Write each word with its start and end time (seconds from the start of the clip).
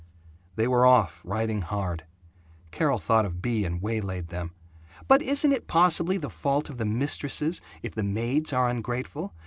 They 0.55 0.67
were 0.67 0.83
off, 0.83 1.21
riding 1.23 1.61
hard. 1.61 2.05
Carol 2.71 2.97
thought 2.97 3.23
of 3.23 3.39
Bea 3.39 3.65
and 3.65 3.83
waylaid 3.83 4.29
them: 4.29 4.49
"But 5.07 5.21
isn't 5.21 5.51
it 5.51 5.67
possibly 5.67 6.17
the 6.17 6.27
fault 6.27 6.71
of 6.71 6.79
the 6.79 6.85
mistresses 6.85 7.61
if 7.83 7.93
the 7.93 8.01
maids 8.01 8.51
are 8.51 8.67
ungrateful? 8.67 9.35